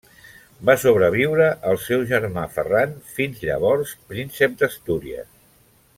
Va 0.69 0.75
sobreviure 0.83 1.49
al 1.73 1.77
seu 1.83 2.07
germà 2.13 2.47
Ferran, 2.57 2.95
fins 3.19 3.45
llavors 3.51 3.95
príncep 4.15 4.57
d'Astúries. 4.63 5.31